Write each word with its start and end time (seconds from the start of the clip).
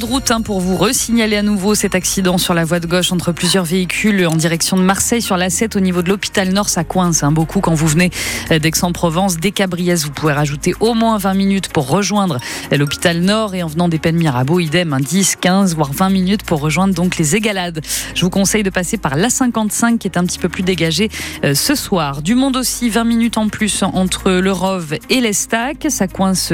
route 0.00 0.30
hein, 0.30 0.40
pour 0.40 0.58
vous 0.60 0.78
resignaler 0.78 1.36
à 1.36 1.42
nouveau 1.42 1.74
cet 1.74 1.94
accident 1.94 2.38
sur 2.38 2.54
la 2.54 2.64
voie 2.64 2.80
de 2.80 2.86
gauche 2.86 3.12
entre 3.12 3.30
plusieurs 3.30 3.66
véhicules 3.66 4.26
en 4.26 4.34
direction 4.34 4.78
de 4.78 4.82
Marseille 4.82 5.20
sur 5.20 5.36
la 5.36 5.50
7 5.50 5.76
au 5.76 5.80
niveau 5.80 6.00
de 6.00 6.08
l'hôpital 6.08 6.48
Nord. 6.50 6.70
Ça 6.70 6.82
coince 6.82 7.22
hein, 7.22 7.30
beaucoup 7.30 7.60
quand 7.60 7.74
vous 7.74 7.86
venez 7.86 8.10
euh, 8.50 8.58
d'Aix-en-Provence. 8.58 9.36
Dès 9.36 9.50
Cabriès, 9.50 10.02
vous 10.04 10.10
pouvez 10.10 10.32
rajouter 10.32 10.74
au 10.80 10.94
moins 10.94 11.18
20 11.18 11.34
minutes 11.34 11.68
pour 11.68 11.90
rejoindre 11.90 12.38
euh, 12.72 12.78
l'hôpital 12.78 13.20
Nord 13.20 13.54
et 13.54 13.62
en 13.62 13.66
venant 13.66 13.90
des 13.90 13.98
Pennes 13.98 14.16
Mirabeau, 14.16 14.60
idem, 14.60 14.96
10, 14.98 15.32
hein, 15.34 15.38
15 15.42 15.74
voire 15.76 15.92
20 15.92 16.08
minutes 16.08 16.42
pour 16.44 16.60
rejoindre 16.60 16.94
donc 16.94 17.18
les 17.18 17.36
Égalades. 17.36 17.82
Je 18.14 18.22
vous 18.22 18.30
conseille 18.30 18.62
de 18.62 18.70
passer 18.70 18.96
par 18.96 19.18
l'A55 19.18 19.98
qui 19.98 20.08
est 20.08 20.16
un 20.16 20.24
petit 20.24 20.38
peu 20.38 20.48
plus 20.48 20.62
dégagé 20.62 21.10
euh, 21.44 21.54
ce 21.54 21.74
soir. 21.74 22.22
Du 22.22 22.34
monde 22.34 22.56
aussi, 22.56 22.88
20 22.88 23.04
minutes 23.04 23.36
en 23.36 23.48
plus 23.48 23.82
entre 23.82 24.30
le 24.30 24.52
Rove 24.52 24.94
et 25.10 25.20
l'Estac. 25.20 25.86
Ça 25.90 26.08
coince 26.08 26.50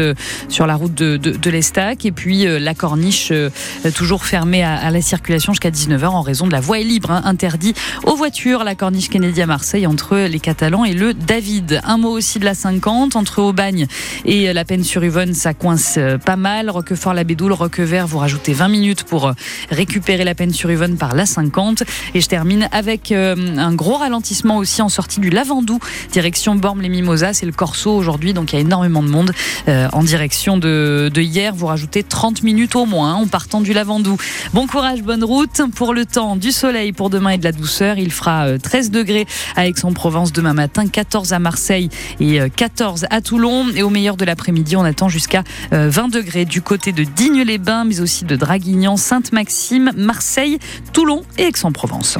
sur 0.48 0.66
la 0.66 0.74
route 0.74 0.94
de, 0.94 1.16
de, 1.16 1.30
de 1.30 1.50
l'Estac 1.50 2.04
et 2.04 2.10
puis 2.10 2.44
la 2.44 2.74
Corniche 2.74 3.27
euh, 3.30 3.50
toujours 3.94 4.24
fermée 4.24 4.62
à, 4.62 4.90
la 4.90 5.00
circulation 5.00 5.52
jusqu'à 5.52 5.70
19h 5.70 6.06
en 6.06 6.22
raison 6.22 6.46
de 6.46 6.52
la 6.52 6.60
voie 6.60 6.78
libre, 6.78 7.10
hein, 7.10 7.22
interdit 7.24 7.74
aux 8.04 8.16
voitures. 8.16 8.64
La 8.64 8.74
corniche 8.74 9.08
Kennedy 9.08 9.42
à 9.42 9.46
Marseille 9.46 9.86
entre 9.86 10.16
les 10.16 10.40
Catalans 10.40 10.84
et 10.84 10.94
le 10.94 11.14
David. 11.14 11.80
Un 11.84 11.98
mot 11.98 12.10
aussi 12.10 12.38
de 12.38 12.44
la 12.44 12.54
50 12.54 13.16
entre 13.16 13.42
Aubagne 13.42 13.86
et 14.24 14.52
la 14.52 14.64
peine 14.64 14.84
sur 14.84 15.04
Yvonne, 15.04 15.34
ça 15.34 15.54
coince 15.54 15.94
euh, 15.98 16.18
pas 16.18 16.36
mal. 16.36 16.70
Roquefort-la-Bédoule, 16.70 17.52
Roquevert, 17.52 18.06
vous 18.06 18.18
rajoutez 18.18 18.52
20 18.52 18.68
minutes 18.68 19.04
pour 19.04 19.28
euh, 19.28 19.32
récupérer 19.70 20.24
la 20.24 20.34
peine 20.34 20.52
sur 20.52 20.70
Yvonne 20.70 20.96
par 20.96 21.14
la 21.14 21.26
50. 21.26 21.82
Et 22.14 22.20
je 22.20 22.28
termine 22.28 22.68
avec 22.72 23.12
un 23.12 23.74
gros 23.74 23.96
ralentissement 23.96 24.56
aussi 24.58 24.82
en 24.82 24.88
sortie 24.88 25.20
du 25.20 25.30
Lavandou, 25.30 25.78
direction 26.12 26.54
Bormes-les-Mimosas. 26.54 27.34
C'est 27.34 27.46
le 27.46 27.52
Corso 27.52 27.94
aujourd'hui, 27.94 28.32
donc 28.32 28.52
il 28.52 28.56
y 28.56 28.58
a 28.58 28.62
énormément 28.62 29.02
de 29.02 29.08
monde 29.08 29.32
en 29.66 30.02
direction 30.02 30.58
de, 30.58 31.10
de 31.12 31.20
hier. 31.20 31.54
Vous 31.54 31.66
rajoutez 31.66 32.02
30 32.02 32.42
minutes 32.42 32.76
au 32.76 32.86
moins 32.86 33.17
en 33.18 33.26
partant 33.26 33.60
du 33.60 33.72
Lavandou. 33.72 34.16
Bon 34.54 34.66
courage, 34.66 35.02
bonne 35.02 35.24
route. 35.24 35.60
Pour 35.74 35.92
le 35.92 36.06
temps, 36.06 36.36
du 36.36 36.52
soleil 36.52 36.92
pour 36.92 37.10
demain 37.10 37.30
et 37.30 37.38
de 37.38 37.44
la 37.44 37.52
douceur. 37.52 37.98
Il 37.98 38.12
fera 38.12 38.58
13 38.58 38.86
euh, 38.86 38.90
degrés 38.90 39.26
à 39.56 39.66
Aix-en-Provence 39.66 40.32
demain 40.32 40.54
matin, 40.54 40.86
14 40.86 41.32
à 41.32 41.38
Marseille 41.38 41.88
et 42.20 42.38
14 42.54 43.04
euh, 43.04 43.06
à 43.10 43.20
Toulon. 43.20 43.66
Et 43.74 43.82
au 43.82 43.90
meilleur 43.90 44.16
de 44.16 44.24
l'après-midi, 44.24 44.76
on 44.76 44.84
attend 44.84 45.08
jusqu'à 45.08 45.42
20 45.72 45.76
euh, 45.76 46.08
degrés 46.08 46.44
du 46.44 46.62
côté 46.62 46.92
de 46.92 47.04
Digne-les-Bains, 47.04 47.84
mais 47.84 48.00
aussi 48.00 48.24
de 48.24 48.36
Draguignan, 48.36 48.96
Sainte-Maxime, 48.96 49.90
Marseille, 49.96 50.58
Toulon 50.92 51.22
et 51.38 51.44
Aix-en-Provence. 51.44 52.18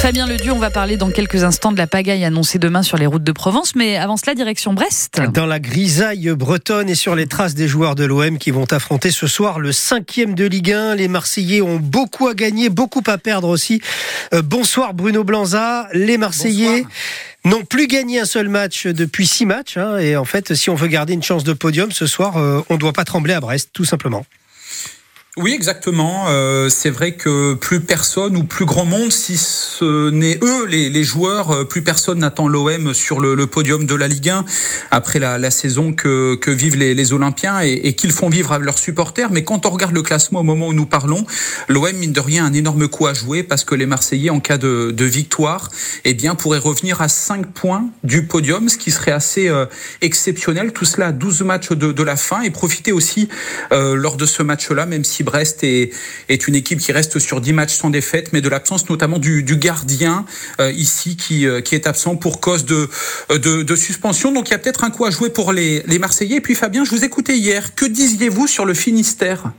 Fabien 0.00 0.26
Ledu, 0.26 0.50
on 0.50 0.58
va 0.58 0.70
parler 0.70 0.96
dans 0.96 1.10
quelques 1.10 1.44
instants 1.44 1.72
de 1.72 1.76
la 1.76 1.86
pagaille 1.86 2.24
annoncée 2.24 2.58
demain 2.58 2.82
sur 2.82 2.96
les 2.96 3.04
routes 3.04 3.22
de 3.22 3.32
Provence, 3.32 3.74
mais 3.74 3.98
avant 3.98 4.16
cela, 4.16 4.34
direction 4.34 4.72
Brest. 4.72 5.20
Dans 5.34 5.44
la 5.44 5.60
grisaille 5.60 6.30
bretonne 6.30 6.88
et 6.88 6.94
sur 6.94 7.14
les 7.14 7.26
traces 7.26 7.54
des 7.54 7.68
joueurs 7.68 7.96
de 7.96 8.04
l'OM 8.04 8.38
qui 8.38 8.50
vont 8.50 8.64
affronter 8.72 9.10
ce 9.10 9.26
soir 9.26 9.60
le 9.60 9.72
cinquième 9.72 10.34
de 10.34 10.46
Ligue 10.46 10.72
1. 10.72 10.94
Les 10.94 11.06
Marseillais 11.06 11.60
ont 11.60 11.76
beaucoup 11.76 12.28
à 12.28 12.34
gagner, 12.34 12.70
beaucoup 12.70 13.02
à 13.08 13.18
perdre 13.18 13.48
aussi. 13.48 13.82
Euh, 14.32 14.40
bonsoir 14.40 14.94
Bruno 14.94 15.22
Blanza. 15.22 15.86
Les 15.92 16.16
Marseillais 16.16 16.86
n'ont 17.44 17.64
plus 17.66 17.86
gagné 17.86 18.20
un 18.20 18.24
seul 18.24 18.48
match 18.48 18.86
depuis 18.86 19.26
six 19.26 19.44
matchs. 19.44 19.76
Hein, 19.76 19.98
et 19.98 20.16
en 20.16 20.24
fait, 20.24 20.54
si 20.54 20.70
on 20.70 20.74
veut 20.76 20.88
garder 20.88 21.12
une 21.12 21.22
chance 21.22 21.44
de 21.44 21.52
podium 21.52 21.92
ce 21.92 22.06
soir, 22.06 22.38
euh, 22.38 22.62
on 22.70 22.74
ne 22.74 22.78
doit 22.78 22.94
pas 22.94 23.04
trembler 23.04 23.34
à 23.34 23.40
Brest, 23.40 23.68
tout 23.74 23.84
simplement. 23.84 24.24
Oui, 25.42 25.54
exactement. 25.54 26.26
Euh, 26.28 26.68
c'est 26.68 26.90
vrai 26.90 27.12
que 27.12 27.54
plus 27.54 27.80
personne 27.80 28.36
ou 28.36 28.44
plus 28.44 28.66
grand 28.66 28.84
monde, 28.84 29.10
si 29.10 29.38
ce 29.38 30.10
n'est 30.10 30.38
eux, 30.42 30.66
les, 30.66 30.90
les, 30.90 31.02
joueurs, 31.02 31.50
euh, 31.50 31.64
plus 31.64 31.80
personne 31.80 32.18
n'attend 32.18 32.46
l'OM 32.46 32.92
sur 32.92 33.20
le, 33.20 33.34
le, 33.34 33.46
podium 33.46 33.86
de 33.86 33.94
la 33.94 34.06
Ligue 34.06 34.28
1 34.28 34.44
après 34.90 35.18
la, 35.18 35.38
la 35.38 35.50
saison 35.50 35.94
que, 35.94 36.34
que, 36.34 36.50
vivent 36.50 36.76
les, 36.76 36.92
les 36.92 37.12
Olympiens 37.14 37.62
et, 37.62 37.72
et 37.84 37.94
qu'ils 37.94 38.12
font 38.12 38.28
vivre 38.28 38.52
à 38.52 38.58
leurs 38.58 38.76
supporters. 38.76 39.30
Mais 39.30 39.42
quand 39.42 39.64
on 39.64 39.70
regarde 39.70 39.94
le 39.94 40.02
classement 40.02 40.40
au 40.40 40.42
moment 40.42 40.68
où 40.68 40.74
nous 40.74 40.84
parlons, 40.84 41.24
l'OM, 41.68 41.90
mine 41.94 42.12
de 42.12 42.20
rien, 42.20 42.44
a 42.44 42.48
un 42.48 42.52
énorme 42.52 42.86
coup 42.88 43.06
à 43.06 43.14
jouer 43.14 43.42
parce 43.42 43.64
que 43.64 43.74
les 43.74 43.86
Marseillais, 43.86 44.28
en 44.28 44.40
cas 44.40 44.58
de, 44.58 44.90
de 44.90 45.04
victoire, 45.06 45.70
eh 46.04 46.12
bien, 46.12 46.34
pourraient 46.34 46.58
revenir 46.58 47.00
à 47.00 47.08
5 47.08 47.46
points 47.46 47.88
du 48.04 48.26
podium, 48.26 48.68
ce 48.68 48.76
qui 48.76 48.90
serait 48.90 49.12
assez 49.12 49.48
euh, 49.48 49.64
exceptionnel. 50.02 50.74
Tout 50.74 50.84
cela 50.84 51.06
à 51.06 51.12
12 51.12 51.42
matchs 51.42 51.70
de, 51.70 51.92
de 51.92 52.02
la 52.02 52.16
fin 52.16 52.42
et 52.42 52.50
profiter 52.50 52.92
aussi 52.92 53.30
euh, 53.72 53.94
lors 53.94 54.18
de 54.18 54.26
ce 54.26 54.42
match-là, 54.42 54.84
même 54.84 55.04
si 55.04 55.22
Brest 55.30 55.62
est, 55.62 55.90
est, 56.28 56.48
une 56.48 56.56
équipe 56.56 56.80
qui 56.80 56.90
reste 56.90 57.20
sur 57.20 57.40
10 57.40 57.52
matchs 57.52 57.74
sans 57.74 57.90
défaite, 57.90 58.32
mais 58.32 58.40
de 58.40 58.48
l'absence 58.48 58.90
notamment 58.90 59.18
du, 59.18 59.44
du 59.44 59.56
gardien 59.56 60.24
euh, 60.60 60.72
ici 60.72 61.16
qui, 61.16 61.46
euh, 61.46 61.60
qui 61.60 61.76
est 61.76 61.86
absent 61.86 62.16
pour 62.16 62.40
cause 62.40 62.64
de, 62.64 62.88
de, 63.30 63.62
de 63.62 63.76
suspension. 63.76 64.32
Donc 64.32 64.48
il 64.48 64.50
y 64.50 64.54
a 64.54 64.58
peut-être 64.58 64.82
un 64.82 64.90
coup 64.90 65.04
à 65.04 65.10
jouer 65.10 65.30
pour 65.30 65.52
les, 65.52 65.84
les 65.86 65.98
Marseillais. 66.00 66.36
Et 66.36 66.40
puis 66.40 66.56
Fabien, 66.56 66.84
je 66.84 66.90
vous 66.90 67.04
écoutais 67.04 67.36
hier. 67.36 67.76
Que 67.76 67.84
disiez-vous 67.84 68.48
sur 68.48 68.64
le 68.64 68.74
Finistère? 68.74 69.52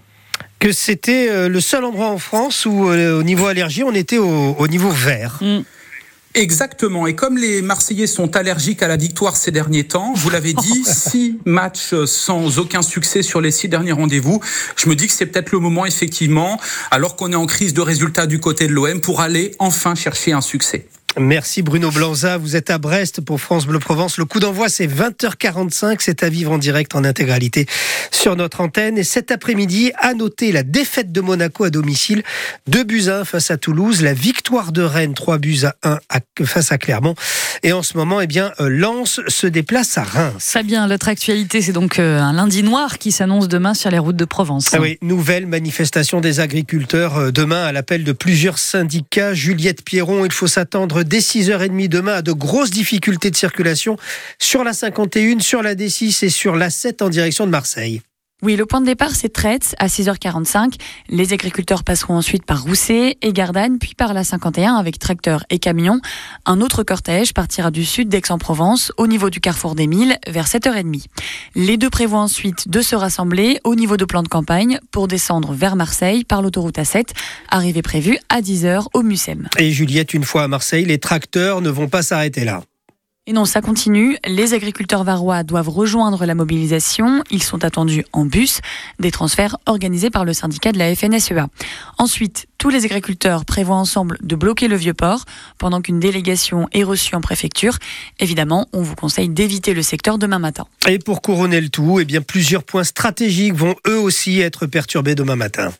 Que 0.59 0.73
c'était 0.73 1.29
euh, 1.29 1.47
le 1.47 1.61
seul 1.61 1.85
endroit 1.85 2.09
en 2.09 2.19
France 2.19 2.65
où, 2.65 2.89
au 2.89 3.23
niveau 3.23 3.47
allergie, 3.47 3.83
on 3.83 3.93
était 3.93 4.17
au, 4.17 4.55
au 4.59 4.67
niveau 4.67 4.89
vert. 4.89 5.37
Mm. 5.39 5.61
Exactement. 6.33 7.07
Et 7.07 7.15
comme 7.15 7.37
les 7.37 7.61
Marseillais 7.61 8.07
sont 8.07 8.35
allergiques 8.35 8.83
à 8.83 8.87
la 8.87 8.97
victoire 8.97 9.35
ces 9.35 9.51
derniers 9.51 9.83
temps, 9.83 10.13
vous 10.15 10.29
l'avez 10.29 10.53
dit, 10.53 10.83
six 10.85 11.37
matchs 11.45 11.93
sans 12.05 12.59
aucun 12.59 12.81
succès 12.81 13.21
sur 13.21 13.41
les 13.41 13.51
six 13.51 13.67
derniers 13.67 13.91
rendez-vous. 13.91 14.39
Je 14.77 14.89
me 14.89 14.95
dis 14.95 15.07
que 15.07 15.13
c'est 15.13 15.25
peut-être 15.25 15.51
le 15.51 15.59
moment, 15.59 15.85
effectivement, 15.85 16.59
alors 16.89 17.15
qu'on 17.15 17.31
est 17.31 17.35
en 17.35 17.45
crise 17.45 17.73
de 17.73 17.81
résultats 17.81 18.27
du 18.27 18.39
côté 18.39 18.67
de 18.67 18.73
l'OM, 18.73 19.01
pour 19.01 19.21
aller 19.21 19.55
enfin 19.59 19.95
chercher 19.95 20.31
un 20.31 20.41
succès. 20.41 20.87
Merci 21.19 21.61
Bruno 21.61 21.91
Blanza. 21.91 22.37
Vous 22.37 22.55
êtes 22.55 22.69
à 22.69 22.77
Brest 22.77 23.19
pour 23.19 23.41
France 23.41 23.65
Bleu 23.65 23.79
Provence. 23.79 24.17
Le 24.17 24.23
coup 24.23 24.39
d'envoi, 24.39 24.69
c'est 24.69 24.87
20h45. 24.87 25.97
C'est 25.99 26.23
à 26.23 26.29
vivre 26.29 26.53
en 26.53 26.57
direct 26.57 26.95
en 26.95 27.03
intégralité 27.03 27.65
sur 28.11 28.37
notre 28.37 28.61
antenne. 28.61 28.97
Et 28.97 29.03
cet 29.03 29.29
après-midi, 29.29 29.91
à 29.97 30.13
noter 30.13 30.53
la 30.53 30.63
défaite 30.63 31.11
de 31.11 31.19
Monaco 31.19 31.65
à 31.65 31.69
domicile. 31.69 32.23
2 32.67 32.83
buts 32.83 33.03
à 33.07 33.19
1 33.19 33.25
face 33.25 33.51
à 33.51 33.57
Toulouse. 33.57 34.01
La 34.01 34.13
victoire 34.13 34.71
de 34.71 34.83
Rennes, 34.83 35.13
3 35.13 35.37
buts 35.37 35.65
à 35.65 35.75
1 35.83 36.45
face 36.45 36.71
à 36.71 36.77
Clermont. 36.77 37.15
Et 37.63 37.73
en 37.73 37.83
ce 37.83 37.95
moment, 37.95 38.21
eh 38.21 38.27
bien, 38.27 38.53
euh, 38.59 38.69
Lens 38.69 39.21
se 39.27 39.45
déplace 39.45 39.95
à 39.97 40.03
Reims. 40.03 40.57
bien 40.65 40.87
l'autre 40.87 41.09
actualité, 41.09 41.61
c'est 41.61 41.73
donc 41.73 41.99
euh, 41.99 42.19
un 42.19 42.33
lundi 42.33 42.63
noir 42.63 42.97
qui 42.97 43.11
s'annonce 43.11 43.47
demain 43.47 43.75
sur 43.75 43.91
les 43.91 43.99
routes 43.99 44.15
de 44.15 44.25
Provence. 44.25 44.73
Ah 44.73 44.81
oui, 44.81 44.97
nouvelle 45.03 45.45
manifestation 45.45 46.21
des 46.21 46.39
agriculteurs 46.39 47.17
euh, 47.17 47.31
demain 47.31 47.63
à 47.63 47.71
l'appel 47.71 48.03
de 48.03 48.13
plusieurs 48.13 48.57
syndicats. 48.57 49.35
Juliette 49.35 49.83
Pierron, 49.83 50.25
il 50.25 50.31
faut 50.31 50.47
s'attendre 50.47 51.03
dès 51.03 51.19
6h30 51.19 51.87
demain 51.87 52.15
à 52.15 52.21
de 52.23 52.31
grosses 52.31 52.71
difficultés 52.71 53.29
de 53.29 53.35
circulation 53.35 53.95
sur 54.39 54.63
la 54.63 54.73
51, 54.73 55.39
sur 55.39 55.61
la 55.61 55.75
D6 55.75 56.25
et 56.25 56.29
sur 56.29 56.55
la 56.55 56.71
7 56.71 57.03
en 57.03 57.09
direction 57.09 57.45
de 57.45 57.51
Marseille. 57.51 58.01
Oui, 58.43 58.55
le 58.55 58.65
point 58.65 58.81
de 58.81 58.87
départ, 58.87 59.11
c'est 59.13 59.31
Traite 59.31 59.75
à 59.77 59.85
6h45. 59.85 60.73
Les 61.09 61.31
agriculteurs 61.31 61.83
passeront 61.83 62.15
ensuite 62.15 62.43
par 62.43 62.63
Rousset 62.63 63.17
et 63.21 63.33
Gardanne, 63.33 63.77
puis 63.77 63.93
par 63.93 64.15
la 64.15 64.23
51 64.23 64.77
avec 64.77 64.97
tracteurs 64.97 65.43
et 65.51 65.59
camions. 65.59 66.01
Un 66.47 66.59
autre 66.59 66.81
cortège 66.81 67.35
partira 67.35 67.69
du 67.69 67.85
sud 67.85 68.09
d'Aix-en-Provence, 68.09 68.91
au 68.97 69.05
niveau 69.05 69.29
du 69.29 69.41
carrefour 69.41 69.75
des 69.75 69.85
Milles, 69.85 70.17
vers 70.27 70.47
7h30. 70.47 71.05
Les 71.53 71.77
deux 71.77 71.91
prévoient 71.91 72.21
ensuite 72.21 72.67
de 72.67 72.81
se 72.81 72.95
rassembler 72.95 73.59
au 73.63 73.75
niveau 73.75 73.95
de 73.95 74.05
plan 74.05 74.23
de 74.23 74.27
campagne 74.27 74.79
pour 74.89 75.07
descendre 75.07 75.53
vers 75.53 75.75
Marseille 75.75 76.23
par 76.23 76.41
l'autoroute 76.41 76.77
A7, 76.77 77.09
arrivée 77.47 77.83
prévue 77.83 78.17
à 78.29 78.41
10h 78.41 78.87
au 78.95 79.03
Mucem. 79.03 79.49
Et 79.59 79.69
Juliette, 79.71 80.15
une 80.15 80.23
fois 80.23 80.41
à 80.41 80.47
Marseille, 80.47 80.85
les 80.85 80.97
tracteurs 80.97 81.61
ne 81.61 81.69
vont 81.69 81.87
pas 81.87 82.01
s'arrêter 82.01 82.43
là. 82.43 82.63
Et 83.27 83.33
non, 83.33 83.45
ça 83.45 83.61
continue. 83.61 84.17
Les 84.25 84.55
agriculteurs 84.55 85.03
varois 85.03 85.43
doivent 85.43 85.69
rejoindre 85.69 86.25
la 86.25 86.33
mobilisation. 86.33 87.23
Ils 87.29 87.43
sont 87.43 87.63
attendus 87.63 88.03
en 88.13 88.25
bus, 88.25 88.61
des 88.99 89.11
transferts 89.11 89.57
organisés 89.67 90.09
par 90.09 90.25
le 90.25 90.33
syndicat 90.33 90.71
de 90.71 90.79
la 90.79 90.95
FNSEA. 90.95 91.47
Ensuite, 91.99 92.47
tous 92.57 92.69
les 92.69 92.83
agriculteurs 92.85 93.45
prévoient 93.45 93.75
ensemble 93.75 94.17
de 94.23 94.35
bloquer 94.35 94.67
le 94.67 94.75
vieux 94.75 94.95
port 94.95 95.25
pendant 95.59 95.81
qu'une 95.81 95.99
délégation 95.99 96.67
est 96.71 96.83
reçue 96.83 97.13
en 97.13 97.21
préfecture. 97.21 97.77
Évidemment, 98.19 98.67
on 98.73 98.81
vous 98.81 98.95
conseille 98.95 99.29
d'éviter 99.29 99.75
le 99.75 99.83
secteur 99.83 100.17
demain 100.17 100.39
matin. 100.39 100.65
Et 100.87 100.97
pour 100.97 101.21
couronner 101.21 101.61
le 101.61 101.69
tout, 101.69 101.99
eh 101.99 102.05
bien, 102.05 102.23
plusieurs 102.23 102.63
points 102.63 102.83
stratégiques 102.83 103.53
vont 103.53 103.75
eux 103.87 103.99
aussi 103.99 104.39
être 104.39 104.65
perturbés 104.65 105.13
demain 105.13 105.35
matin. 105.35 105.71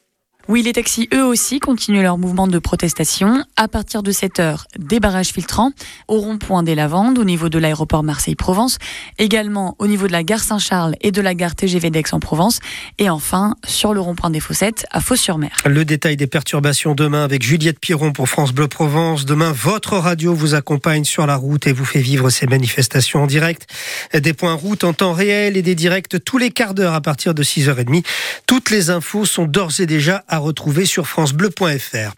Oui, 0.52 0.64
les 0.64 0.74
taxis, 0.74 1.08
eux 1.14 1.24
aussi, 1.24 1.62
continuent 1.62 2.02
leur 2.02 2.18
mouvement 2.18 2.46
de 2.46 2.60
protestation. 2.60 3.46
À 3.56 3.70
partir 3.70 4.04
de 4.04 4.12
7 4.12 4.42
heures, 4.42 4.68
des 4.78 5.00
barrages 5.00 5.30
filtrants 5.30 5.72
au 6.10 6.20
rond-point 6.20 6.62
des 6.62 6.76
Lavandes, 6.76 7.18
au 7.18 7.24
niveau 7.24 7.48
de 7.48 7.58
l'aéroport 7.58 8.04
Marseille-Provence, 8.04 8.78
également 9.18 9.78
au 9.80 9.88
niveau 9.88 10.08
de 10.08 10.12
la 10.12 10.24
gare 10.24 10.42
Saint-Charles 10.42 10.96
et 11.00 11.12
de 11.12 11.22
la 11.22 11.36
gare 11.36 11.56
TGV 11.56 11.90
d'Aix-en-Provence, 11.90 12.60
et 12.98 13.10
enfin 13.10 13.56
sur 13.66 13.94
le 13.94 14.02
rond-point 14.02 14.30
des 14.30 14.42
Fossettes 14.42 14.86
à 14.92 15.00
Fos-sur-Mer. 15.00 15.52
Le 15.66 15.86
détail 15.86 16.18
des 16.18 16.28
perturbations 16.28 16.96
demain 16.96 17.24
avec 17.24 17.44
Juliette 17.44 17.80
Piron 17.80 18.12
pour 18.12 18.28
France 18.28 18.52
Bleu 18.52 18.68
Provence. 18.68 19.24
Demain, 19.24 19.54
votre 19.54 19.96
radio 19.96 20.34
vous 20.34 20.54
accompagne 20.54 21.06
sur 21.06 21.26
la 21.28 21.38
route 21.38 21.66
et 21.66 21.72
vous 21.72 21.86
fait 21.86 22.02
vivre 22.02 22.30
ces 22.30 22.46
manifestations 22.46 23.24
en 23.24 23.28
direct. 23.28 23.68
Des 24.14 24.34
points 24.34 24.56
route 24.56 24.84
en 24.84 24.92
temps 24.92 25.14
réel 25.14 25.56
et 25.56 25.62
des 25.62 25.76
directs 25.76 26.10
tous 26.26 26.38
les 26.38 26.52
quarts 26.52 26.74
d'heure 26.74 26.94
à 26.94 27.00
partir 27.00 27.34
de 27.34 27.42
6h30. 27.42 28.04
Toutes 28.48 28.70
les 28.70 28.90
infos 28.90 29.24
sont 29.24 29.46
d'ores 29.46 29.80
et 29.80 29.86
déjà 29.86 30.26
à 30.28 30.41
retrouver 30.42 30.86
sur 30.86 31.08
francebleu.fr. 31.08 32.14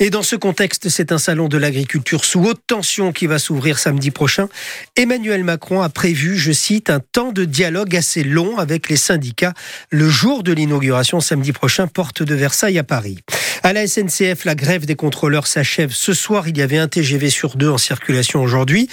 Et 0.00 0.10
dans 0.10 0.22
ce 0.22 0.36
contexte, 0.36 0.88
c'est 0.88 1.10
un 1.10 1.18
salon 1.18 1.48
de 1.48 1.58
l'agriculture 1.58 2.24
sous 2.24 2.44
haute 2.44 2.60
tension 2.66 3.12
qui 3.12 3.26
va 3.26 3.38
s'ouvrir 3.38 3.78
samedi 3.78 4.10
prochain. 4.10 4.48
Emmanuel 4.96 5.42
Macron 5.42 5.82
a 5.82 5.88
prévu, 5.88 6.36
je 6.36 6.52
cite, 6.52 6.90
un 6.90 7.00
temps 7.00 7.32
de 7.32 7.44
dialogue 7.44 7.96
assez 7.96 8.22
long 8.22 8.58
avec 8.58 8.88
les 8.88 8.96
syndicats 8.96 9.54
le 9.90 10.08
jour 10.08 10.42
de 10.42 10.52
l'inauguration 10.52 11.20
samedi 11.20 11.52
prochain, 11.52 11.86
porte 11.86 12.22
de 12.22 12.34
Versailles 12.34 12.78
à 12.78 12.84
Paris. 12.84 13.18
À 13.62 13.72
la 13.72 13.86
SNCF, 13.86 14.44
la 14.44 14.54
grève 14.54 14.86
des 14.86 14.94
contrôleurs 14.94 15.46
s'achève 15.46 15.90
ce 15.92 16.12
soir. 16.12 16.48
Il 16.48 16.56
y 16.56 16.62
avait 16.62 16.78
un 16.78 16.88
TGV 16.88 17.30
sur 17.30 17.56
deux 17.56 17.68
en 17.68 17.78
circulation 17.78 18.42
aujourd'hui. 18.42 18.88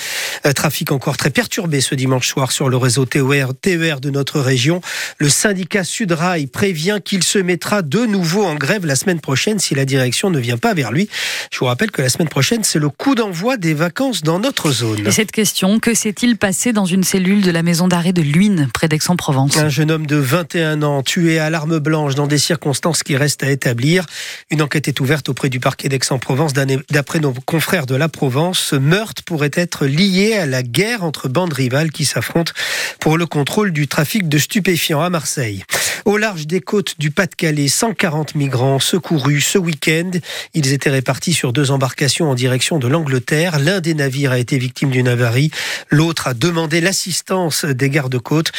Euh, 0.46 0.54
trafic 0.54 0.92
encore 0.92 1.18
très 1.18 1.30
perturbé 1.30 1.82
ce 1.82 1.96
dimanche 1.96 2.28
soir 2.28 2.52
sur 2.52 2.70
le 2.70 2.78
réseau 2.78 3.06
TER, 3.06 3.54
TER 3.60 4.00
de 4.00 4.10
notre 4.10 4.40
région. 4.40 4.82
Le 5.18 5.30
syndicat 5.30 5.84
Sudrail 5.84 6.48
prévient 6.48 7.00
qu'il 7.04 7.24
se 7.24 7.38
mettra 7.38 7.82
de 7.82 8.06
nouveau 8.06 8.44
en 8.44 8.56
grève 8.56 8.86
la 8.86 8.96
semaine 8.96 9.20
prochaine 9.20 9.60
si 9.60 9.76
la 9.76 9.86
direction 9.86 10.30
ne 10.30 10.40
vient 10.40 10.58
pas 10.58 10.74
vers 10.74 10.92
lui. 10.92 11.10
Je 11.52 11.60
vous 11.60 11.66
rappelle 11.66 11.92
que 11.92 12.02
la 12.02 12.10
semaine 12.10 12.30
prochaine, 12.30 12.64
c'est 12.64 12.80
le 12.80 12.90
coup 12.90 13.16
d'envoi 13.16 13.58
des 13.58 13.74
vacances 13.74 14.24
dans 14.24 14.40
notre 14.40 14.72
zone. 14.72 15.06
Et 15.08 15.12
cette 15.12 15.32
question, 15.32 15.80
que 15.80 15.94
s'est-il 15.94 16.38
passé 16.38 16.74
dans 16.74 16.86
une 16.86 17.04
cellule 17.04 17.42
de 17.42 17.52
la 17.52 17.64
maison 17.64 17.88
d'arrêt 17.88 18.14
de 18.14 18.22
Luynes, 18.22 18.70
près 18.74 18.88
d'Aix-en-Provence? 18.88 19.58
Un 19.58 19.70
jeune 19.70 19.92
homme 19.92 20.08
de 20.08 20.18
21 20.18 20.82
ans 20.82 21.04
tué 21.04 21.40
à 21.40 21.50
l'arme 21.50 21.80
blanche 21.80 22.16
dans 22.16 22.28
des 22.28 22.38
circonstances 22.38 23.04
qui 23.04 23.16
restent 23.16 23.44
à 23.44 23.52
établir. 23.52 24.06
Une 24.50 24.55
enquête 24.62 24.88
est 24.88 25.00
ouverte 25.00 25.30
auprès 25.30 25.50
du 25.50 25.60
parquet 25.60 25.90
d'Aix-en-Provence. 25.90 26.54
D'après 26.54 27.20
nos 27.20 27.34
confrères 27.34 27.86
de 27.86 27.96
la 27.96 28.10
Provence, 28.10 28.60
ce 28.60 28.76
meurtre 28.76 29.24
pourrait 29.24 29.52
être 29.54 29.86
lié 29.86 30.34
à 30.34 30.46
la 30.46 30.64
guerre 30.64 31.04
entre 31.04 31.28
bandes 31.28 31.54
rivales 31.54 31.92
qui 31.92 32.06
s'affrontent 32.06 32.54
pour 33.00 33.18
le 33.18 33.26
contrôle 33.26 33.72
du 33.72 33.88
trafic 33.88 34.30
de 34.30 34.38
stupéfiants 34.38 35.02
à 35.02 35.10
Marseille. 35.10 35.64
Au 36.06 36.18
large 36.18 36.46
des 36.46 36.62
côtes 36.62 36.96
du 37.00 37.10
Pas-de-Calais, 37.12 37.68
140 37.68 38.36
migrants 38.36 38.80
secourus 38.80 39.42
ce 39.42 39.58
week-end. 39.58 40.12
Ils 40.54 40.72
étaient 40.72 40.92
répartis 40.92 41.34
sur 41.34 41.52
deux 41.52 41.72
embarcations 41.72 42.30
en 42.30 42.36
direction 42.36 42.78
de 42.78 42.88
l'Angleterre. 42.88 43.60
L'un 43.60 43.82
des 43.82 43.96
navires 43.96 44.32
a 44.32 44.38
été 44.38 44.58
victime 44.58 44.92
d'une 44.92 45.08
avarie. 45.08 45.50
L'autre 45.90 46.28
a 46.28 46.34
demandé 46.34 46.80
l'assistance 46.80 47.66
des 47.66 47.90
gardes-côtes. 47.90 48.52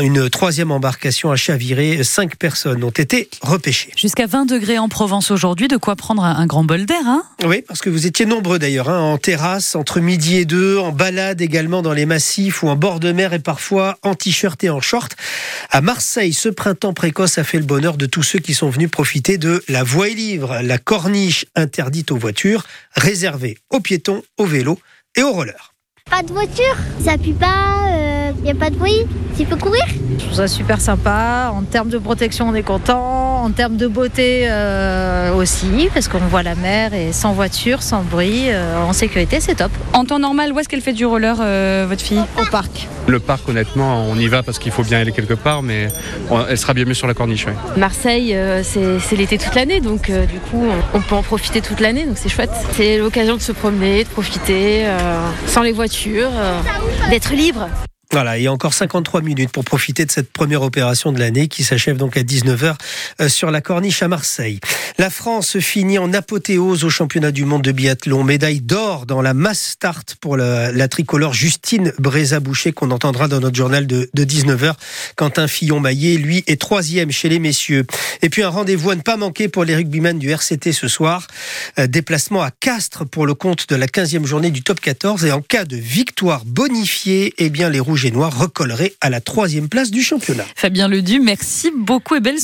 Une 0.00 0.30
troisième 0.30 0.70
embarcation 0.70 1.30
a 1.30 1.36
chaviré. 1.36 2.02
Cinq 2.04 2.36
personnes 2.36 2.82
ont 2.82 2.90
été 2.90 3.28
repêchées. 3.42 3.92
Jusqu'à 3.96 4.26
20 4.26 4.46
degrés 4.46 4.78
en 4.78 4.88
Provence 4.88 5.30
aujourd'hui. 5.30 5.43
De 5.44 5.76
quoi 5.76 5.94
prendre 5.94 6.24
un 6.24 6.46
grand 6.46 6.64
bol 6.64 6.86
d'air, 6.86 7.02
hein 7.04 7.22
Oui, 7.44 7.60
parce 7.60 7.80
que 7.80 7.90
vous 7.90 8.06
étiez 8.06 8.24
nombreux 8.24 8.58
d'ailleurs, 8.58 8.88
hein, 8.88 9.00
en 9.00 9.18
terrasse, 9.18 9.76
entre 9.76 10.00
midi 10.00 10.36
et 10.36 10.46
deux, 10.46 10.78
en 10.78 10.90
balade 10.90 11.42
également 11.42 11.82
dans 11.82 11.92
les 11.92 12.06
massifs 12.06 12.62
ou 12.62 12.68
en 12.68 12.76
bord 12.76 12.98
de 12.98 13.12
mer 13.12 13.34
et 13.34 13.38
parfois 13.40 13.98
en 14.02 14.14
t-shirt 14.14 14.64
et 14.64 14.70
en 14.70 14.80
short. 14.80 15.14
À 15.70 15.82
Marseille, 15.82 16.32
ce 16.32 16.48
printemps 16.48 16.94
précoce 16.94 17.36
a 17.36 17.44
fait 17.44 17.58
le 17.58 17.66
bonheur 17.66 17.98
de 17.98 18.06
tous 18.06 18.22
ceux 18.22 18.38
qui 18.38 18.54
sont 18.54 18.70
venus 18.70 18.90
profiter 18.90 19.36
de 19.36 19.62
la 19.68 19.82
voie 19.82 20.08
et 20.08 20.14
livre, 20.14 20.60
la 20.62 20.78
corniche 20.78 21.44
interdite 21.54 22.10
aux 22.10 22.16
voitures, 22.16 22.64
réservée 22.96 23.58
aux 23.68 23.80
piétons, 23.80 24.22
aux 24.38 24.46
vélos 24.46 24.78
et 25.14 25.22
aux 25.22 25.32
rollers. 25.32 25.74
Pas 26.10 26.22
de 26.22 26.32
voiture, 26.32 26.76
ça 27.04 27.18
pue 27.18 27.34
pas, 27.34 27.83
il 28.36 28.40
euh, 28.40 28.44
n'y 28.44 28.50
a 28.50 28.54
pas 28.54 28.70
de 28.70 28.76
bruit, 28.76 29.06
tu 29.36 29.44
peux 29.44 29.56
courir. 29.56 29.82
Je 30.18 30.24
trouve 30.24 30.34
ça 30.34 30.48
super 30.48 30.80
sympa. 30.80 31.52
En 31.54 31.62
termes 31.62 31.88
de 31.88 31.98
protection, 31.98 32.48
on 32.48 32.54
est 32.54 32.62
content. 32.62 33.42
En 33.42 33.50
termes 33.50 33.76
de 33.76 33.86
beauté 33.86 34.44
euh, 34.44 35.34
aussi, 35.34 35.88
parce 35.92 36.08
qu'on 36.08 36.18
voit 36.18 36.42
la 36.42 36.54
mer 36.54 36.94
et 36.94 37.12
sans 37.12 37.32
voiture, 37.32 37.82
sans 37.82 38.02
bruit, 38.02 38.44
euh, 38.48 38.82
en 38.82 38.92
sécurité, 38.92 39.40
c'est 39.40 39.56
top. 39.56 39.72
En 39.92 40.04
temps 40.04 40.18
normal, 40.18 40.52
où 40.52 40.58
est-ce 40.58 40.68
qu'elle 40.68 40.80
fait 40.80 40.92
du 40.92 41.06
roller, 41.06 41.36
votre 41.86 42.02
fille 42.02 42.22
Au 42.40 42.44
parc. 42.50 42.88
Le 43.06 43.18
parc, 43.18 43.46
honnêtement, 43.48 44.06
on 44.08 44.16
y 44.16 44.28
va 44.28 44.42
parce 44.42 44.58
qu'il 44.58 44.72
faut 44.72 44.82
bien 44.82 44.98
aller 44.98 45.12
quelque 45.12 45.34
part, 45.34 45.62
mais 45.62 45.88
elle 46.48 46.56
sera 46.56 46.72
bien 46.72 46.86
mieux 46.86 46.94
sur 46.94 47.06
la 47.06 47.12
corniche. 47.12 47.46
Marseille, 47.76 48.34
c'est 48.62 49.16
l'été 49.16 49.36
toute 49.36 49.54
l'année, 49.54 49.80
donc 49.80 50.10
du 50.10 50.38
coup, 50.50 50.64
on 50.94 51.00
peut 51.00 51.14
en 51.14 51.22
profiter 51.22 51.60
toute 51.60 51.80
l'année, 51.80 52.06
donc 52.06 52.16
c'est 52.16 52.30
chouette. 52.30 52.50
C'est 52.72 52.98
l'occasion 52.98 53.36
de 53.36 53.42
se 53.42 53.52
promener, 53.52 54.04
de 54.04 54.08
profiter, 54.08 54.86
sans 55.46 55.62
les 55.62 55.72
voitures 55.72 56.30
euh, 56.32 56.60
d'être 57.10 57.32
libre. 57.32 57.68
Voilà, 58.14 58.38
il 58.38 58.44
y 58.44 58.46
a 58.46 58.52
encore 58.52 58.74
53 58.74 59.22
minutes 59.22 59.50
pour 59.50 59.64
profiter 59.64 60.04
de 60.04 60.10
cette 60.12 60.30
première 60.30 60.62
opération 60.62 61.10
de 61.10 61.18
l'année 61.18 61.48
qui 61.48 61.64
s'achève 61.64 61.96
donc 61.96 62.16
à 62.16 62.22
19h 62.22 62.76
euh, 63.20 63.28
sur 63.28 63.50
la 63.50 63.60
corniche 63.60 64.04
à 64.04 64.06
Marseille. 64.06 64.60
La 64.98 65.10
France 65.10 65.58
finit 65.58 65.98
en 65.98 66.12
apothéose 66.12 66.84
au 66.84 66.90
championnat 66.90 67.32
du 67.32 67.44
monde 67.44 67.62
de 67.62 67.72
biathlon. 67.72 68.22
Médaille 68.22 68.60
d'or 68.60 69.06
dans 69.06 69.20
la 69.20 69.34
mass 69.34 69.60
start 69.60 70.14
pour 70.20 70.36
la, 70.36 70.86
tricolore 70.86 71.34
Justine 71.34 71.92
Bréza-Boucher 71.98 72.72
qu'on 72.72 72.92
entendra 72.92 73.26
dans 73.26 73.40
notre 73.40 73.56
journal 73.56 73.88
de, 73.88 74.08
19h. 74.14 74.74
Quentin 75.16 75.48
Fillon-Maillet, 75.48 76.16
lui, 76.16 76.44
est 76.46 76.60
troisième 76.60 77.10
chez 77.10 77.28
les 77.28 77.40
messieurs. 77.40 77.84
Et 78.22 78.28
puis 78.28 78.44
un 78.44 78.48
rendez-vous 78.48 78.90
à 78.90 78.94
ne 78.94 79.02
pas 79.02 79.16
manquer 79.16 79.48
pour 79.48 79.64
les 79.64 79.74
rugbymen 79.74 80.20
du 80.20 80.30
RCT 80.30 80.70
ce 80.70 80.86
soir. 80.86 81.26
Euh, 81.80 81.88
déplacement 81.88 82.42
à 82.42 82.52
Castres 82.52 83.04
pour 83.08 83.26
le 83.26 83.34
compte 83.34 83.68
de 83.68 83.74
la 83.74 83.88
15e 83.88 84.24
journée 84.24 84.52
du 84.52 84.62
top 84.62 84.78
14. 84.78 85.24
Et 85.24 85.32
en 85.32 85.40
cas 85.40 85.64
de 85.64 85.76
victoire 85.76 86.44
bonifiée, 86.44 87.34
eh 87.38 87.50
bien 87.50 87.70
les 87.70 87.80
Rouges 87.80 88.03
recolleraient 88.12 88.94
à 89.00 89.10
la 89.10 89.20
troisième 89.20 89.68
place 89.68 89.90
du 89.90 90.02
championnat. 90.02 90.44
Fabien 90.56 90.88
Ledu, 90.88 91.20
merci 91.20 91.70
beaucoup 91.76 92.14
et 92.14 92.20
belle 92.20 92.38
soirée. 92.38 92.42